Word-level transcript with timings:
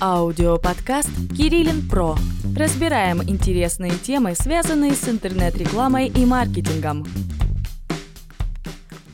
Аудиоподкаст 0.00 1.10
«Кириллин 1.36 1.86
Про». 1.88 2.16
Разбираем 2.56 3.22
интересные 3.22 3.92
темы, 3.92 4.34
связанные 4.34 4.92
с 4.92 5.08
интернет-рекламой 5.08 6.08
и 6.08 6.24
маркетингом. 6.24 7.04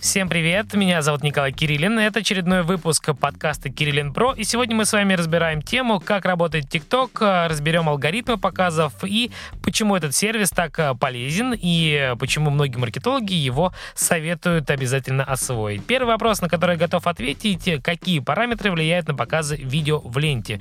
Всем 0.07 0.29
привет, 0.29 0.73
меня 0.73 1.03
зовут 1.03 1.25
Николай 1.25 1.51
Кириллин, 1.51 1.99
это 1.99 2.21
очередной 2.21 2.63
выпуск 2.63 3.11
подкаста 3.19 3.71
Кириллин 3.71 4.15
Про, 4.15 4.35
и 4.35 4.45
сегодня 4.45 4.77
мы 4.77 4.85
с 4.85 4.93
вами 4.93 5.15
разбираем 5.15 5.63
тему, 5.63 5.99
как 5.99 6.27
работает 6.27 6.73
TikTok, 6.73 7.49
разберем 7.49 7.89
алгоритмы 7.89 8.39
показов 8.39 8.93
и 9.03 9.33
почему 9.65 9.97
этот 9.97 10.15
сервис 10.15 10.51
так 10.51 10.79
э, 10.79 10.95
полезен 10.95 11.53
и 11.61 12.15
почему 12.21 12.51
многие 12.51 12.77
маркетологи 12.77 13.33
его 13.33 13.75
советуют 13.97 14.71
обязательно 14.71 15.25
освоить. 15.25 15.85
Первый 15.85 16.11
вопрос, 16.11 16.41
на 16.41 16.49
который 16.49 16.75
я 16.75 16.79
готов 16.79 17.09
ответить, 17.09 17.83
какие 17.83 18.21
параметры 18.21 18.71
влияют 18.71 19.09
на 19.09 19.17
показы 19.17 19.57
видео 19.57 19.99
в 19.99 20.17
ленте. 20.19 20.61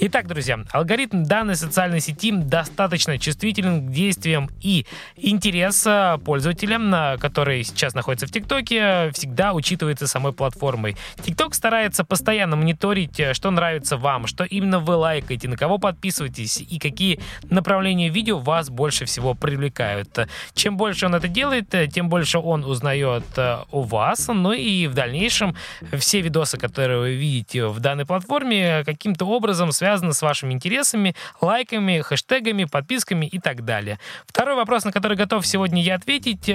Итак, 0.00 0.26
друзья, 0.26 0.58
алгоритм 0.72 1.24
данной 1.24 1.56
социальной 1.56 2.00
сети 2.00 2.32
достаточно 2.32 3.18
чувствителен 3.18 3.86
к 3.86 3.90
действиям 3.90 4.48
и 4.62 4.86
интерес 5.16 5.86
пользователя, 6.24 7.18
который 7.18 7.62
сейчас 7.62 7.92
находится 7.94 8.26
в 8.26 8.30
ТикТоке, 8.30 8.85
всегда 9.12 9.52
учитывается 9.52 10.06
самой 10.06 10.32
платформой. 10.32 10.96
TikTok 11.16 11.54
старается 11.54 12.04
постоянно 12.04 12.56
мониторить, 12.56 13.18
э, 13.20 13.34
что 13.34 13.50
нравится 13.50 13.96
вам, 13.96 14.26
что 14.26 14.44
именно 14.44 14.78
вы 14.78 14.96
лайкаете, 14.96 15.48
на 15.48 15.56
кого 15.56 15.78
подписываетесь 15.78 16.60
и 16.60 16.78
какие 16.78 17.20
направления 17.50 18.08
видео 18.08 18.38
вас 18.38 18.70
больше 18.70 19.04
всего 19.04 19.34
привлекают. 19.34 20.28
Чем 20.54 20.76
больше 20.76 21.06
он 21.06 21.14
это 21.14 21.28
делает, 21.28 21.74
э, 21.74 21.86
тем 21.86 22.08
больше 22.08 22.38
он 22.38 22.64
узнает 22.64 23.24
э, 23.36 23.58
о 23.70 23.82
вас, 23.82 24.28
ну 24.28 24.52
и 24.52 24.86
в 24.86 24.94
дальнейшем 24.94 25.56
все 25.98 26.20
видосы, 26.20 26.58
которые 26.58 26.98
вы 26.98 27.14
видите 27.14 27.66
в 27.66 27.80
данной 27.80 28.06
платформе, 28.06 28.82
каким-то 28.84 29.24
образом 29.26 29.72
связаны 29.72 30.12
с 30.12 30.22
вашими 30.22 30.52
интересами, 30.52 31.14
лайками, 31.40 32.00
хэштегами, 32.00 32.64
подписками 32.64 33.26
и 33.26 33.38
так 33.38 33.64
далее. 33.64 33.98
Второй 34.26 34.56
вопрос, 34.56 34.84
на 34.84 34.92
который 34.92 35.16
готов 35.16 35.46
сегодня 35.46 35.82
я 35.82 35.96
ответить, 35.96 36.50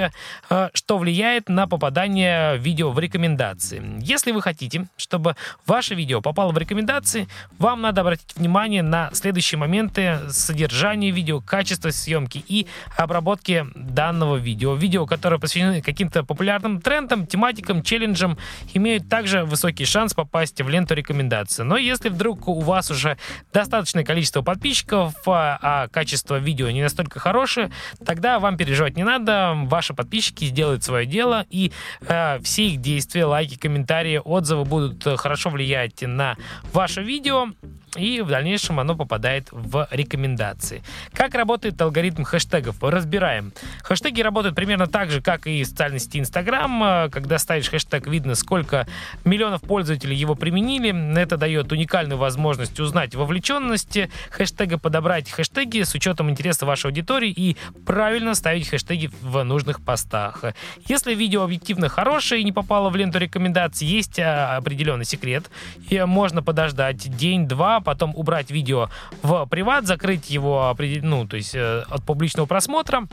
что 0.73 0.97
влияет 0.97 1.50
на 1.50 1.67
попадание 1.67 2.11
добавление 2.12 2.58
видео 2.58 2.92
в 2.92 3.00
рекомендации. 3.00 3.81
Если 4.02 4.31
вы 4.31 4.42
хотите, 4.42 4.88
чтобы 4.98 5.36
ваше 5.66 5.95
видео 5.95 6.22
попало 6.22 6.52
в 6.52 6.58
рекомендации, 6.58 7.28
вам 7.58 7.81
надо 7.81 8.02
обратить 8.02 8.36
внимание 8.36 8.84
на 8.84 9.09
следующие 9.14 9.58
моменты 9.58 10.20
содержания 10.30 11.12
видео, 11.12 11.40
качество 11.40 11.90
съемки 11.90 12.44
и 12.45 12.68
обработки 12.98 13.66
данного 13.76 14.36
видео. 14.36 14.76
Видео, 14.76 15.06
которые 15.06 15.40
посвящены 15.40 15.81
каким-то 15.81 16.23
популярным 16.23 16.81
трендам, 16.81 17.26
тематикам, 17.26 17.81
челленджам, 17.81 18.38
имеют 18.73 19.08
также 19.08 19.46
высокий 19.46 19.86
шанс 19.86 20.14
попасть 20.14 20.62
в 20.62 20.68
ленту 20.68 20.96
рекомендаций. 20.96 21.64
Но 21.64 21.78
если 21.78 22.09
вдруг 22.09 22.48
у 22.48 22.59
вас 22.59 22.92
уже 22.92 23.18
достаточное 23.53 24.03
количество 24.03 24.42
подписчиков, 24.42 25.14
а, 25.28 25.58
а 25.62 25.88
качество 25.88 26.38
видео 26.38 26.70
не 26.72 26.81
настолько 26.81 27.20
хорошее, 27.20 27.72
тогда 28.06 28.40
вам 28.40 28.58
переживать 28.58 28.98
не 28.98 29.03
надо, 29.03 29.53
ваши 29.56 29.94
подписчики 29.94 30.46
сделают 30.46 30.84
свое 30.84 31.06
дело, 31.06 31.46
и 31.50 31.72
все 32.44 32.67
их 32.67 32.81
действия, 32.81 33.25
лайки, 33.25 33.55
комментарии, 33.55 34.21
отзывы 34.23 34.66
будут 34.66 35.05
э, 35.05 35.17
хорошо 35.17 35.49
влиять 35.49 36.02
на 36.02 36.35
ваше 36.73 37.03
видео 37.03 37.47
и 37.95 38.22
в 38.22 38.28
дальнейшем 38.28 38.80
оно 38.80 38.95
попадает 38.95 39.47
в 39.52 39.88
рекомендации. 39.92 40.81
Как 41.14 41.36
работает 41.36 41.81
алгоритм 41.81 42.23
хэштегов? 42.23 42.78
Разбираем. 42.81 43.52
Хэштеги 43.84 44.22
работают 44.22 44.56
примерно 44.56 44.88
так 44.88 45.11
же, 45.11 45.22
как 45.22 45.47
и 45.47 45.64
в 45.64 45.67
социальной 45.67 46.00
сети 46.00 46.19
Instagram. 46.19 47.09
Когда 47.12 47.38
ставишь 47.38 47.69
хэштег, 47.69 48.08
видно, 48.08 48.36
сколько 48.36 48.88
миллионов 49.25 49.62
пользователей 49.62 50.16
его 50.16 50.36
применили. 50.36 51.19
Это 51.19 51.38
дает 51.38 51.72
уникальную 51.72 52.17
возможность 52.17 52.80
узнать 52.80 53.16
вовлеченность 53.16 54.00
хэштега, 54.30 54.78
подобрать 54.78 55.30
хэштеги 55.30 55.84
с 55.84 55.94
учетом 55.94 56.30
интереса 56.30 56.66
вашей 56.66 56.88
аудитории 56.88 57.30
и 57.30 57.58
правильно 57.86 58.36
ставить 58.36 58.69
хэштеги 58.69 59.12
в 59.22 59.44
нужных 59.44 59.81
постах. 59.81 60.44
Если 60.88 61.13
видео 61.13 61.44
объективно 61.44 61.90
хорошее 61.90 62.41
и 62.41 62.44
не 62.44 62.52
попало 62.52 62.90
в 62.90 62.96
ленту 62.96 63.19
рекомендаций, 63.19 63.88
есть 63.88 64.19
а, 64.19 64.56
определенный 64.58 65.06
секрет. 65.06 65.50
И 65.90 66.00
можно 66.02 66.41
подождать 66.41 67.16
день-два, 67.18 67.81
потом 67.81 68.14
убрать 68.16 68.52
видео 68.52 68.90
в 69.22 69.46
приват, 69.47 69.86
закрыть 69.86 70.30
его 70.30 70.75
ну, 71.02 71.28
то 71.28 71.38
есть, 71.38 71.56
э, 71.56 71.84
от 71.90 72.03
публичного 72.03 72.46
просмотра, 72.46 73.08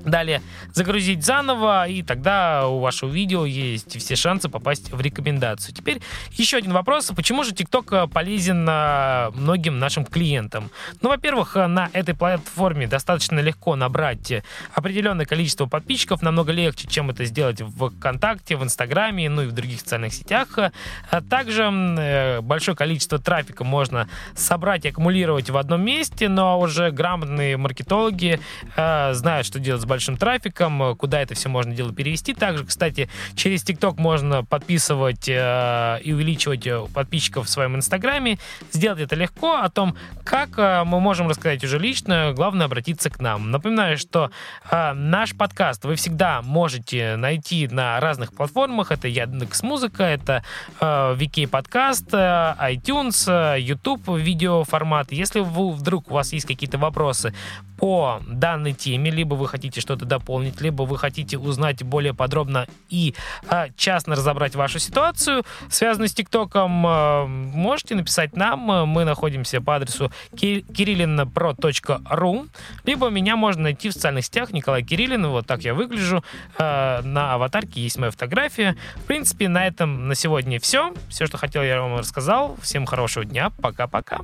Далее 0.00 0.42
загрузить 0.72 1.24
заново, 1.24 1.88
и 1.88 2.02
тогда 2.02 2.68
у 2.68 2.80
вашего 2.80 3.10
видео 3.10 3.46
есть 3.46 3.98
все 3.98 4.14
шансы 4.14 4.48
попасть 4.48 4.92
в 4.92 5.00
рекомендацию. 5.00 5.74
Теперь 5.74 6.02
еще 6.32 6.58
один 6.58 6.72
вопрос. 6.72 7.10
Почему 7.16 7.44
же 7.44 7.52
TikTok 7.52 8.04
э, 8.04 8.06
полезен 8.06 8.66
э, 8.68 9.30
многим 9.34 9.78
нашим 9.78 10.04
клиентам? 10.04 10.70
Ну, 11.00 11.08
во-первых, 11.08 11.56
э, 11.56 11.66
на 11.66 11.88
этой 11.94 12.14
платформе 12.14 12.86
достаточно 12.86 13.40
легко 13.40 13.74
набрать 13.74 14.32
определенное 14.74 15.24
количество 15.24 15.66
подписчиков, 15.66 16.20
намного 16.20 16.52
легче, 16.52 16.88
чем 16.88 17.10
это 17.10 17.24
сделать 17.24 17.62
в 17.62 17.88
ВКонтакте, 17.90 18.56
в 18.56 18.62
Инстаграме, 18.62 19.30
ну 19.30 19.42
и 19.42 19.46
в 19.46 19.52
других 19.52 19.80
социальных 19.80 20.12
сетях. 20.12 20.58
А 20.58 21.20
также 21.22 22.40
большое 22.42 22.76
количество 22.76 23.18
трафика 23.18 23.64
можно 23.64 24.08
собрать 24.34 24.84
и 24.84 24.88
аккумулировать 24.88 25.48
в 25.48 25.56
одном 25.56 25.82
месте, 25.82 26.28
но 26.28 26.60
уже 26.60 26.90
грамотные 26.90 27.56
маркетологи 27.56 28.40
знают, 28.76 29.46
что 29.46 29.58
делать 29.58 29.85
большим 29.86 30.16
трафиком, 30.16 30.82
э, 30.82 30.94
куда 30.96 31.20
это 31.20 31.34
все 31.34 31.48
можно 31.48 31.74
дело 31.74 31.92
перевести. 31.92 32.34
Также, 32.34 32.64
кстати, 32.64 33.08
через 33.34 33.64
TikTok 33.64 33.94
можно 33.98 34.44
подписывать 34.44 35.28
э, 35.28 36.00
и 36.02 36.12
увеличивать 36.12 36.66
э, 36.66 36.84
подписчиков 36.92 37.46
в 37.46 37.48
своем 37.48 37.76
Инстаграме. 37.76 38.38
Сделать 38.72 39.00
это 39.00 39.14
легко. 39.16 39.56
О 39.56 39.68
том, 39.70 39.96
как 40.24 40.58
э, 40.58 40.84
мы 40.84 41.00
можем 41.00 41.28
рассказать 41.28 41.62
уже 41.64 41.78
лично, 41.78 42.32
главное 42.34 42.66
обратиться 42.66 43.10
к 43.10 43.20
нам. 43.20 43.50
Напоминаю, 43.50 43.98
что 43.98 44.30
э, 44.70 44.92
наш 44.92 45.34
подкаст 45.36 45.84
вы 45.84 45.96
всегда 45.96 46.42
можете 46.42 47.16
найти 47.16 47.68
на 47.68 48.00
разных 48.00 48.32
платформах. 48.32 48.92
Это 48.92 49.08
Яндекс 49.08 49.62
Музыка, 49.62 50.02
это 50.02 50.44
э, 50.80 50.84
VK 50.84 51.48
подкаст, 51.48 52.12
э, 52.12 52.54
iTunes, 52.60 53.24
э, 53.26 53.60
YouTube 53.60 54.08
видеоформат. 54.08 55.12
Если 55.12 55.40
вы, 55.40 55.72
вдруг 55.72 56.10
у 56.10 56.14
вас 56.14 56.32
есть 56.32 56.46
какие-то 56.46 56.78
вопросы 56.78 57.34
по 57.78 58.20
данной 58.26 58.72
теме, 58.72 59.10
либо 59.10 59.34
вы 59.34 59.48
хотите 59.48 59.65
что-то 59.74 60.04
дополнить, 60.04 60.60
либо 60.60 60.82
вы 60.82 60.98
хотите 60.98 61.38
узнать 61.38 61.82
более 61.82 62.14
подробно 62.14 62.66
и 62.88 63.14
а, 63.48 63.68
частно 63.76 64.14
разобрать 64.14 64.54
вашу 64.54 64.78
ситуацию, 64.78 65.44
связанную 65.70 66.08
с 66.08 66.14
ТикТоком, 66.14 66.84
а, 66.86 67.26
можете 67.26 67.94
написать 67.94 68.36
нам. 68.36 68.60
Мы 68.60 69.04
находимся 69.04 69.60
по 69.60 69.76
адресу 69.76 70.10
kirillinpro.ru, 70.32 72.48
либо 72.84 73.08
меня 73.08 73.36
можно 73.36 73.64
найти 73.64 73.90
в 73.90 73.92
социальных 73.92 74.24
сетях 74.24 74.52
Николай 74.52 74.82
Кириллин, 74.82 75.26
вот 75.26 75.46
так 75.46 75.62
я 75.62 75.74
выгляжу. 75.74 76.24
А, 76.58 77.02
на 77.02 77.34
аватарке 77.34 77.80
есть 77.80 77.98
моя 77.98 78.10
фотография. 78.10 78.76
В 78.96 79.04
принципе, 79.04 79.48
на 79.48 79.66
этом 79.66 80.08
на 80.08 80.14
сегодня 80.14 80.60
все. 80.60 80.92
Все, 81.08 81.26
что 81.26 81.38
хотел, 81.38 81.62
я 81.62 81.80
вам 81.80 81.98
рассказал. 81.98 82.56
Всем 82.62 82.86
хорошего 82.86 83.24
дня. 83.24 83.50
Пока-пока. 83.60 84.20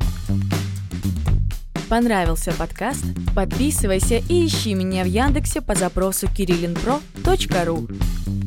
Понравился 1.92 2.53
подкаст? 2.53 3.04
Подписывайся 3.36 4.14
и 4.14 4.47
ищи 4.47 4.72
меня 4.72 5.04
в 5.04 5.08
Яндексе 5.08 5.60
по 5.60 5.75
запросу 5.75 6.26
kirillinpro.ru 6.26 8.41